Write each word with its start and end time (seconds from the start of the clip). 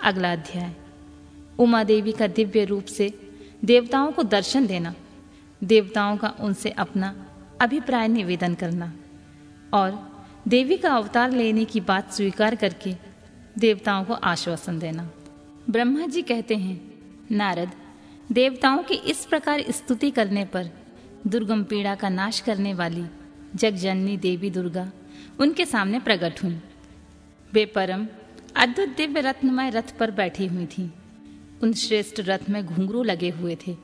अगला 0.00 0.32
अध्याय। 0.32 0.74
उमा 1.58 1.82
देवी 1.84 2.12
का 2.12 2.26
दिव्य 2.26 2.64
रूप 2.64 2.84
से 2.84 3.12
देवताओं 3.64 4.12
को 4.12 4.22
दर्शन 4.22 4.66
देना, 4.66 4.94
देवताओं 5.64 6.16
का 6.16 6.34
उनसे 6.40 6.70
अपना 6.70 7.14
अभिप्राय 7.60 8.08
निवेदन 8.08 8.54
करना 8.54 8.92
और 9.74 9.98
देवी 10.48 10.76
का 10.76 10.94
अवतार 10.94 11.30
लेने 11.30 11.64
की 11.64 11.80
बात 11.80 12.12
स्वीकार 12.12 12.54
करके 12.54 12.94
देवताओं 13.58 14.04
को 14.04 14.14
आश्वासन 14.14 14.78
देना। 14.78 15.10
ब्रह्मा 15.70 16.06
जी 16.06 16.22
कहते 16.22 16.56
हैं, 16.56 16.80
नारद, 17.30 17.70
देवताओं 18.32 18.82
की 18.82 18.94
इस 18.94 19.24
प्रकार 19.24 19.64
स्तुति 19.70 20.10
करने 20.10 20.44
पर 20.44 20.70
दुर्गम 21.26 21.64
पीड़ा 21.64 21.94
का 21.94 22.08
नाश 22.08 22.40
करने 22.40 22.74
वाली 22.74 23.04
जगजननी 23.54 24.16
देवी 24.16 24.50
दुर्गा 24.50 24.90
उनके 25.40 25.64
सामने 25.64 25.98
प्रकट 25.98 26.42
हुई। 26.44 26.58
वे 27.52 27.64
परम 27.66 28.06
अद्भुत 28.58 28.88
दिव्य 28.88 29.20
रत्नमय 29.20 29.70
रथ 29.70 29.98
पर 29.98 30.10
बैठी 30.10 30.46
हुई 30.46 30.66
थी। 30.66 30.92
उन 31.62 31.72
श्रेष्ठ 31.72 32.20
रथ 32.20 32.50
में 32.50 32.66
घुंघरू 32.66 33.02
लगे 33.02 33.30
हुए 33.30 33.56
थे 33.66 33.76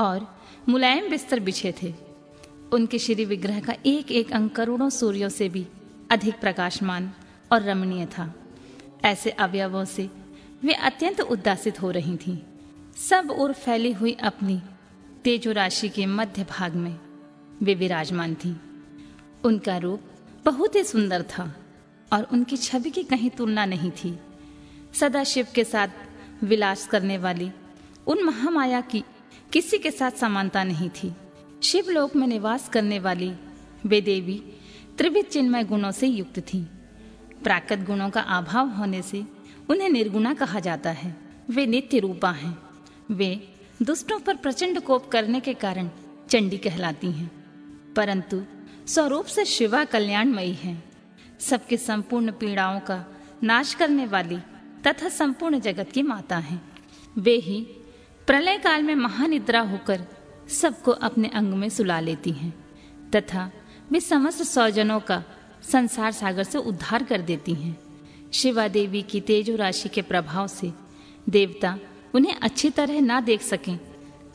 और 0.00 0.40
मुलायम 0.68 1.10
बिस्तर 1.10 1.40
बिछे 1.40 1.74
थे। 1.82 1.94
उनके 2.72 2.98
श्री 2.98 3.24
विग्रह 3.24 3.60
का 3.60 3.74
एक 3.86 4.12
एक 4.12 4.32
अंग 4.32 4.50
करोड़ों 4.50 4.90
सूर्यों 4.90 5.28
से 5.28 5.48
भी 5.48 5.66
अधिक 6.10 6.40
प्रकाशमान 6.40 7.12
और 7.52 7.62
रमणीय 7.62 8.06
था। 8.06 8.34
ऐसे 9.04 9.30
अवयवों 9.30 9.84
से 9.84 10.10
वे 10.62 10.72
अत्यंत 10.72 11.20
उदासित 11.20 11.82
हो 11.82 11.90
रही 11.90 12.16
थीं। 12.16 12.38
सब 12.96 13.30
ओर 13.30 13.52
फैली 13.52 13.92
हुई 13.92 14.12
अपनी 14.12 14.62
तेजो 15.24 15.52
राशि 15.52 15.88
के 15.88 16.06
मध्य 16.06 16.44
भाग 16.44 16.74
में 16.74 16.98
वे 17.62 17.74
विराजमान 17.74 18.34
थी। 18.34 18.60
उनका 19.44 19.76
रूप 19.76 20.00
बहुत 20.44 20.74
ही 20.74 20.84
सुंदर 20.84 21.22
था। 21.22 21.56
और 22.12 22.28
उनकी 22.32 22.56
छवि 22.56 22.90
की 22.90 23.02
कहीं 23.02 23.30
तुलना 23.30 23.64
नहीं 23.64 23.90
थी। 23.90 24.18
सदा 24.94 25.24
शिव 25.24 25.46
के 25.54 25.64
साथ 25.64 25.88
विलास 26.44 26.86
करने 26.86 27.18
वाली 27.18 27.50
उन 28.06 28.22
महामाया 28.22 28.80
की 28.80 29.04
किसी 29.52 29.78
के 29.78 29.90
साथ 29.90 30.10
समानता 30.10 30.64
नहीं 30.64 30.90
थी। 30.90 31.12
शिवलोक 31.62 32.16
में 32.16 32.26
निवास 32.26 32.68
करने 32.68 32.98
वाली 32.98 33.32
वे 33.86 34.00
देवी 34.00 34.42
त्रिविध 34.98 35.24
चिन्मय 35.24 35.64
गुणों 35.64 35.90
से 35.90 36.06
युक्त 36.06 36.38
थी। 36.38 36.66
प्राकृत 37.44 37.78
गुणों 37.78 38.10
का 38.10 38.20
अभाव 38.20 38.68
होने 38.68 39.02
से 39.02 39.24
उन्हें 39.70 39.88
निर्गुणा 39.88 40.34
कहा 40.34 40.60
जाता 40.60 40.90
है। 40.90 41.16
वे 41.50 41.66
नित्य 41.66 41.98
रूपा 41.98 42.30
हैं। 42.30 42.58
वे 43.10 43.54
दुष्टों 43.82 44.20
पर 44.20 44.36
प्रचंड 44.36 44.80
कोप 44.80 45.08
करने 45.08 45.40
के 45.40 45.54
कारण 45.54 45.90
चंडी 46.30 46.58
कहलाती 46.58 47.12
हैं। 47.12 47.30
परंतु 47.96 48.42
स्वरूप 48.86 49.24
से 49.24 49.44
शिवा 49.44 49.84
कल्याणमयी 49.84 50.52
हैं। 50.52 50.87
सबके 51.40 51.76
संपूर्ण 51.76 52.32
पीड़ाओं 52.32 52.80
का 52.80 53.04
नाश 53.42 53.74
करने 53.74 54.06
वाली 54.06 54.38
तथा 54.86 55.08
संपूर्ण 55.08 55.60
जगत 55.60 55.90
की 55.90 56.02
माता 56.02 56.36
हैं। 56.38 56.60
वे 57.18 57.34
ही 57.36 57.60
प्रलय 58.26 58.58
काल 58.58 58.82
में 58.82 58.94
महानिद्रा 58.94 59.60
होकर 59.60 60.04
सबको 60.50 60.90
अपने 60.90 61.28
अंग 61.28 61.54
में 61.54 61.68
सुला 61.68 61.98
लेती 62.00 62.30
हैं 62.30 62.52
तथा 63.16 63.50
वे 63.92 64.00
समस्त 64.00 64.42
सौजनों 64.42 65.00
का 65.00 65.22
संसार 65.62 66.12
सागर 66.12 66.44
से 66.44 66.58
उद्धार 66.58 67.02
कर 67.02 67.22
देती 67.22 67.54
हैं। 67.54 67.76
शिवा 68.32 68.66
देवी 68.68 69.02
की 69.02 69.20
तेजो 69.20 69.56
राशि 69.56 69.88
के 69.88 70.02
प्रभाव 70.02 70.46
से 70.46 70.72
देवता 71.28 71.78
उन्हें 72.14 72.34
अच्छी 72.34 72.70
तरह 72.70 73.00
ना 73.00 73.20
देख 73.20 73.42
सकें, 73.42 73.78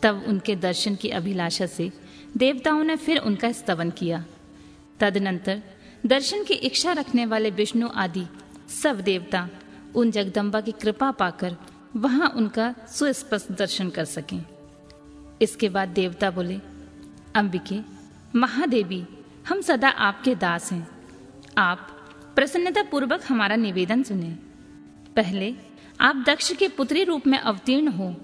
तब 0.04 0.24
उनके 0.28 0.56
दर्शन 0.56 0.96
की 0.96 1.10
अभिलाषा 1.10 1.66
से 1.66 1.92
देवताओं 2.38 2.84
ने 2.84 2.96
फिर 2.96 3.18
उनका 3.18 3.52
स्तवन 3.52 3.90
किया। 3.90 4.24
तदनंतर 5.00 5.62
दर्शन 6.06 6.44
की 6.44 6.54
इच्छा 6.54 6.92
रखने 6.92 7.26
वाले 7.26 7.50
विष्णु 7.50 7.90
आदि, 7.96 8.26
सब 8.84 9.02
देवता, 9.02 9.50
उन 9.96 10.12
जगदम्बा 10.12 10.62
की 10.62 10.72
कृपा 10.72 11.12
पाकर 11.12 11.58
वहाँ 11.96 12.30
उनका 12.30 12.76
सुस्पष्ट 12.88 13.52
दर्शन 13.52 13.90
कर 13.90 14.06
सकें। 14.06 14.46
इसके 15.42 15.70
बाद 15.70 15.90
देवता 15.90 16.32
बोले, 16.32 16.60
अंबिके, 17.36 17.80
महादेवी, 18.36 19.06
हम 19.50 19.62
सदा 19.62 19.90
आपके 19.90 20.36
दास 20.36 20.72
हैं। 20.72 20.90
आप 21.58 21.88
प्रसन्नता 22.36 22.84
पूर्वक 22.84 23.24
हमारा 23.30 23.56
निवेदन 23.56 24.04
सुने। 24.04 24.30
पहले 25.16 25.56
आप 26.02 26.24
दक्ष 26.28 26.54
के 26.54 26.68
पुत्री 26.68 27.04
रूप 27.04 27.28
में 27.28 27.38
अवतीर्ण 27.38 27.88
हो। 27.88 28.16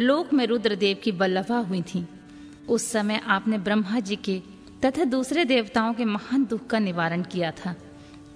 लोक 0.00 0.32
में 0.32 0.46
रुद्रदेव 0.46 0.96
की 1.04 1.12
बल्लभा 1.12 1.58
हुई 1.58 1.82
थी। 1.82 2.06
उस 2.68 2.92
समय 2.92 3.20
आपने 3.26 3.58
ब्रह्मा 3.58 4.00
जी 4.00 4.16
के 4.16 4.42
तथा 4.84 5.04
दूसरे 5.04 5.44
देवताओं 5.44 5.94
के 5.94 6.04
महान 6.04 6.44
दुख 6.44 6.66
का 6.66 6.78
निवारण 6.78 7.22
किया 7.22 7.50
था। 7.50 7.76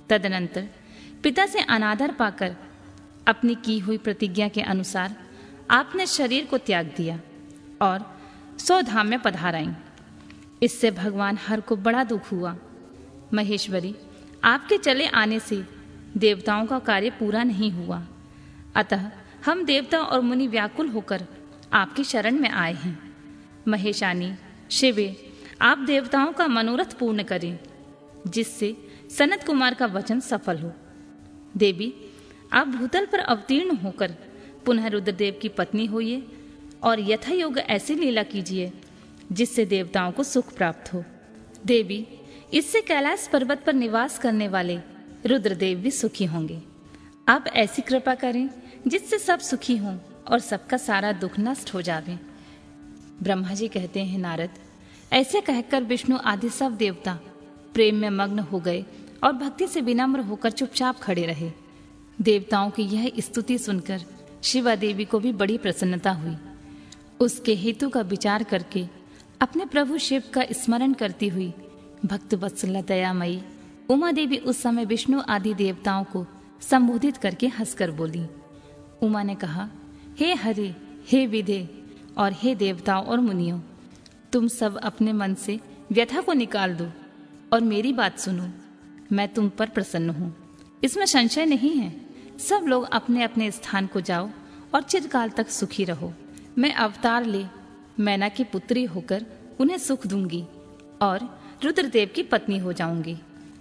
तदनंतर 0.08 0.68
पिता 1.22 1.46
से 1.46 1.60
अनादर 1.60 2.12
पाकर 2.12 2.56
अपनी 3.26 3.54
की 3.54 3.78
हुई 3.78 3.98
प्रतिज्ञा 3.98 4.48
के 4.48 4.62
अनुसार 4.62 5.16
आपने 5.70 6.06
शरीर 6.06 6.46
को 6.46 6.58
त्याग 6.58 6.86
दिया 6.96 7.20
और 7.82 8.20
सौ 8.58 8.82
धाम 8.82 9.06
में 9.06 9.18
पधाराई। 9.18 9.68
इससे 10.62 10.90
भगवान 10.90 11.38
हर 11.46 11.60
को 11.60 11.76
बड़ा 11.76 12.04
दुख 12.04 12.32
हुआ। 12.32 12.56
महेश्वरी, 13.34 13.94
आपके 14.44 14.78
चले 14.78 15.06
आने 15.06 15.40
से 15.40 15.64
देवताओं 16.16 16.66
का 16.66 16.78
कार्य 16.78 17.10
पूरा 17.10 17.42
नहीं 17.42 17.70
हुआ। 17.70 18.06
अतः 18.74 19.10
हम 19.46 19.64
देवता 19.64 19.98
और 19.98 20.20
मुनि 20.20 20.46
व्याकुल 20.46 20.88
होकर 20.88 21.26
आपकी 21.72 22.04
शरण 22.04 22.38
में 22.38 22.50
आए 22.50 22.74
हैं। 22.74 23.14
महेशानी, 23.68 24.34
शिवे 24.70 25.25
आप 25.62 25.78
देवताओं 25.78 26.32
का 26.32 26.46
मनोरथ 26.46 26.98
पूर्ण 26.98 27.22
करें, 27.22 27.58
जिससे 28.26 28.76
सनत 29.18 29.44
कुमार 29.46 29.74
का 29.74 29.86
वचन 29.86 30.20
सफल 30.20 30.58
हो। 30.58 30.72
देवी, 31.56 31.94
आप 32.52 32.68
भूतल 32.68 33.06
पर 33.06 33.18
अवतीर्ण 33.18 33.76
होकर 33.76 34.14
पुनः 34.66 34.86
रुद्रदेव 34.86 35.38
की 35.42 35.48
पत्नी 35.48 35.86
होइए 35.86 36.26
और 36.82 37.00
यथा 37.00 37.32
योग 37.32 37.58
ऐसी 37.58 37.94
लीला 37.94 38.22
कीजिए, 38.22 38.72
जिससे 39.32 39.64
देवताओं 39.66 40.12
को 40.12 40.22
सुख 40.22 40.54
प्राप्त 40.56 40.94
हो। 40.94 41.04
देवी, 41.66 42.06
इससे 42.54 42.80
कैलाश 42.80 43.28
पर्वत 43.32 43.62
पर 43.66 43.72
निवास 43.72 44.18
करने 44.18 44.48
वाले 44.48 44.78
रुद्रदेव 45.26 45.78
भी 45.78 45.90
सुखी 45.90 46.24
होंगे। 46.24 46.62
आप 47.28 47.44
ऐसी 47.46 47.82
कृपा 47.82 48.14
करें, 48.14 48.50
जिससे 48.86 49.18
सब 49.18 49.38
सुखी 49.38 49.76
हों 49.76 49.98
और 50.28 50.38
सबका 50.38 50.76
सारा 50.76 51.12
दुख 51.12 51.38
नष्ट 51.38 51.74
हो 51.74 51.82
जावे। 51.82 52.18
ब्रह्मा 53.22 53.54
जी 53.54 53.68
कहते 53.68 54.04
हैं, 54.04 54.18
नारद 54.18 54.50
ऐसे 55.12 55.40
कहकर 55.40 55.82
विष्णु 55.82 56.16
आदि 56.24 56.48
सब 56.48 56.76
देवता 56.76 57.18
प्रेम 57.74 57.94
में 57.94 58.10
मग्न 58.10 58.38
हो 58.38 58.60
गए 58.60 58.84
और 59.24 59.32
भक्ति 59.32 59.66
से 59.66 59.80
विनम्र 59.80 60.20
होकर 60.20 60.50
चुपचाप 60.50 60.98
खड़े 60.98 61.26
रहे। 61.26 61.50
देवताओं 62.20 62.70
की 62.70 62.82
यह 62.82 63.12
स्तुति 63.18 63.58
सुनकर 63.58 64.02
शिवा 64.42 64.74
देवी 64.74 65.04
को 65.04 65.18
भी 65.18 65.32
बड़ी 65.32 65.58
प्रसन्नता 65.58 66.12
हुई। 66.12 66.36
उसके 67.20 67.54
हेतु 67.54 67.88
का 67.88 68.00
विचार 68.00 68.42
करके 68.42 68.86
अपने 69.40 69.66
प्रभु 69.66 69.98
शिव 69.98 70.22
का 70.34 70.44
स्मरण 70.52 70.92
करती 70.92 71.28
हुई, 71.28 71.52
भक्त 72.06 72.34
वत्सला 72.34 72.80
दयामयी 72.80 73.42
उमा 73.88 74.12
देवी 74.12 74.36
उस 74.36 74.62
समय 74.62 74.84
विष्णु 74.84 75.22
आदि 75.28 75.54
देवताओं 75.54 76.04
को 76.04 76.26
संबोधित 76.60 77.16
करके 77.16 77.46
हंसकर 77.46 77.90
बोली। 77.90 78.26
उमा 79.02 79.22
ने 79.22 79.34
कहा, 79.34 79.68
हे 80.18 80.34
हरे, 80.34 80.74
हे 81.08 81.26
विधे 81.26 81.68
और 82.18 82.32
हे 82.32 82.54
देवताओं 82.54 83.04
और 83.04 83.20
मुनियों 83.20 83.60
तुम 84.32 84.48
सब 84.48 84.76
अपने 84.76 85.12
मन 85.12 85.34
से 85.34 85.60
व्यथा 85.92 86.20
को 86.20 86.32
निकाल 86.32 86.74
दो 86.74 86.90
और 87.52 87.60
मेरी 87.60 87.92
बात 87.92 88.18
सुनो। 88.18 88.48
मैं 89.12 89.28
तुम 89.28 89.48
पर 89.48 89.68
प्रसन्न 89.68 90.10
हूँ। 90.10 90.56
इसमें 90.84 91.06
संशय 91.06 91.44
नहीं 91.44 91.76
है। 91.76 92.06
सब 92.38 92.60
लोग 92.66 92.84
अपने 92.84 93.22
अपने 93.22 93.50
स्थान 93.50 93.86
को 93.86 94.00
जाओ 94.00 94.30
और 94.74 94.82
चिरकाल 94.82 95.30
तक 95.30 95.48
सुखी 95.48 95.84
रहो। 95.84 96.12
मैं 96.58 96.74
अवतार 96.74 97.24
ले, 97.24 97.46
मैना 98.00 98.28
की 98.28 98.44
पुत्री 98.44 98.84
होकर 98.84 99.26
उन्हें 99.60 99.78
सुख 99.78 100.06
दूँगी 100.06 100.44
और 101.02 101.40
रुद्रदेव 101.64 102.10
की 102.14 102.22
पत्नी 102.22 102.58
हो 102.58 102.72
जाऊँगी। 102.72 103.16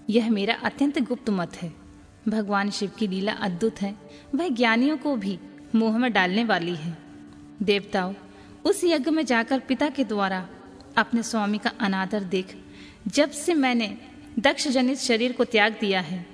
यह 0.09 0.29
मेरा 0.29 0.55
अत्यंत 0.55 0.99
गुप्त 0.99 1.29
मत 1.29 1.55
है। 1.55 1.73
भगवान 2.27 2.69
शिव 2.69 2.91
की 2.99 3.07
लीला 3.07 3.33
अद्भुत 3.33 3.81
है। 3.81 3.95
वह 4.35 4.47
ज्ञानियों 4.47 4.97
को 4.97 5.15
भी 5.15 5.39
मोह 5.75 5.97
में 5.97 6.13
डालने 6.13 6.43
वाली 6.43 6.75
है। 6.75 6.97
देवताओं, 7.63 8.13
उस 8.65 8.81
यज्ञ 8.83 9.11
में 9.11 9.25
जाकर 9.25 9.59
पिता 9.59 9.89
के 9.89 10.03
द्वारा 10.03 10.49
अपने 10.97 11.23
स्वामी 11.23 11.57
का 11.57 11.71
अनादर 11.79 12.23
देख। 12.23 12.55
जब 13.07 13.31
से 13.31 13.53
मैंने 13.53 13.97
दक्ष 14.39 14.67
जनित 14.67 14.97
शरीर 14.97 15.31
को 15.31 15.43
त्याग 15.43 15.77
दिया 15.81 15.99
है, 16.01 16.25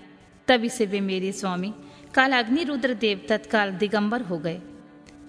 तभी 0.48 0.70
से 0.70 0.86
वे 0.86 1.00
मेरे 1.00 1.32
स्वामी 1.32 1.74
कालाग्नि 2.14 2.64
रुद्र 2.64 2.94
देव 2.94 3.26
तत्काल 3.30 3.72
दिगंबर 3.72 4.22
हो 4.22 4.38
गए। 4.38 4.62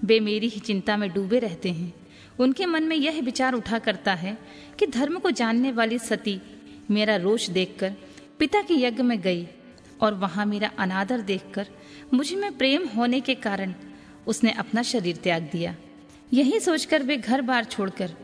वे 0.04 0.20
मेरी 0.20 0.48
ही 0.48 0.60
चिंता 0.60 0.96
में 0.96 1.12
डूबे 1.12 1.38
रहते 1.38 1.70
हैं। 1.72 1.92
उनके 2.38 2.66
मन 2.66 2.82
में 2.82 2.96
यह 2.96 3.20
विचार 3.20 3.52
उठा 3.52 3.78
करता 3.78 4.14
है 4.14 4.38
कि 4.78 4.86
धर्म 4.86 5.18
को 5.18 5.30
जानने 5.30 5.72
वाली 5.72 5.98
सती 5.98 6.40
मेरा 6.90 7.16
रोष 7.16 7.48
देखकर, 7.50 7.92
पिता 8.38 8.62
के 8.62 8.74
यज्ञ 8.74 9.02
में 9.02 9.20
गई 9.20 9.46
और 10.00 10.14
वहाँ 10.14 10.46
मेरा 10.46 10.70
अनादर 10.78 11.20
देखकर 11.20 11.66
मुझमें 12.14 12.56
प्रेम 12.58 12.86
होने 12.86 13.20
के 13.20 13.34
कारण 13.34 13.74
उसने 14.26 14.52
अपना 14.52 14.82
शरीर 14.82 15.16
त्याग 15.16 15.42
दिया। 15.52 15.74
यही 16.32 16.60
सोचकर 16.60 17.02
वे 17.02 17.16
घर 17.16 17.40
बार 17.40 17.64
छोड़कर 17.64 18.14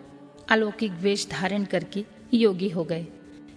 अलौकिक 0.49 0.93
वेश 0.93 1.27
धारण 1.31 1.65
करके 1.65 2.05
योगी 2.35 2.69
हो 2.69 2.85
गए। 2.85 3.06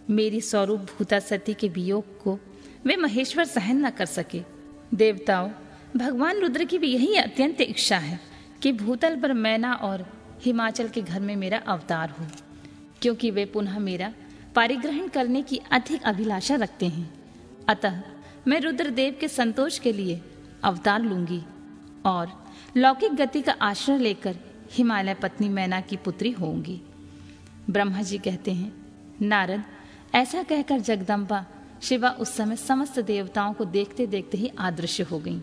मेरी 0.10 0.42
स्वरूप 0.42 0.80
भूता 0.80 1.20
सती 1.20 1.54
के 1.54 1.68
वियोग 1.68 2.22
को 2.22 2.38
वे 2.86 2.96
महेश्वर 2.96 3.46
सहन 3.46 3.86
न 3.86 3.90
कर 3.90 4.06
सके। 4.06 4.42
देवताओं, 4.94 5.50
भगवान 5.98 6.40
रुद्र 6.40 6.64
की 6.64 6.78
भी 6.78 6.88
यही 6.88 7.16
अत्यंत 7.16 7.62
इच्छा 7.62 7.98
है 7.98 8.20
कि 8.62 8.72
भूतल 8.74 9.20
पर 9.22 9.34
मैना 9.34 9.74
और 9.74 10.06
हिमाचल 10.46 10.88
के 10.88 11.02
घर 11.02 11.20
में 11.20 11.36
मेरा 11.36 11.58
अवतार 11.68 12.10
हो, 12.10 12.26
क्योंकि 13.02 13.32
वे 13.32 13.46
पुनः 13.46 13.80
मेरा 13.80 14.14
पारिग्रहण 14.56 15.08
करने 15.08 15.42
की 15.42 15.62
अधिक 15.72 16.04
अभिलाषा 16.04 16.56
रखते 16.56 16.88
हैं। 16.88 17.10
अतः 17.70 18.02
मैं 18.48 18.60
रुद्रदेव 18.60 19.18
के 19.20 19.28
संतोष 19.28 19.80
के 19.80 19.94
लिए 19.94 20.22
अवतार 20.64 21.02
लूँगी 21.02 21.42
और 22.06 22.32
लौकिक 22.78 23.16
गति 23.16 23.42
का 23.42 23.56
आश्रय 23.62 23.98
लेकर 23.98 24.36
हिमालय 24.71 25.13
पत्नी 25.13 25.50
मैना 25.50 25.81
की 25.81 25.97
पुत्री 25.97 26.31
होंगी। 26.31 26.81
ब्रह्मा 27.69 28.01
जी 28.01 28.18
कहते 28.18 28.51
हैं, 28.51 28.73
नारद, 29.21 29.63
ऐसा 30.15 30.44
कहकर 30.44 30.79
जगदम्बा 30.79 31.45
शिवा 31.81 32.09
उस 32.09 32.35
समय 32.35 32.56
समस्त 32.56 33.00
देवताओं 33.00 33.53
को 33.53 33.65
देखते 33.65 34.07
देखते 34.07 34.38
ही 34.38 34.51
आदृश्य 34.59 35.03
हो 35.03 35.19
गईं 35.19 35.41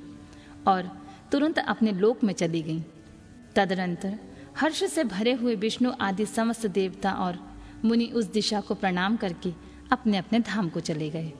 और 0.66 0.90
तुरंत 1.32 1.58
अपने 1.58 1.92
लोक 1.92 2.24
में 2.24 2.34
चली 2.34 2.62
गईं। 2.62 2.82
तदनंतर 3.56 4.18
हर्ष 4.58 4.84
से 4.84 5.04
भरे 5.04 5.32
हुए 5.32 5.54
विष्णु 5.54 5.92
आदि 6.00 6.26
समस्त 6.26 6.66
देवता 6.66 7.12
और 7.12 7.38
मुनि 7.84 8.06
उस 8.06 8.24
दिशा 8.24 8.60
को 8.60 8.74
प्रणाम 8.74 9.16
करके 9.16 9.52
अपने 9.92 10.18
अपने 10.18 10.40
धाम 10.40 10.68
को 10.68 10.80
चले 10.80 11.10
गए। 11.10 11.32